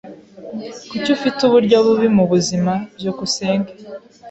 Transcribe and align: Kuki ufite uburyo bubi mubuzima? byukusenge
Kuki 0.89 1.09
ufite 1.17 1.39
uburyo 1.43 1.77
bubi 1.85 2.07
mubuzima? 2.17 2.73
byukusenge 2.97 3.71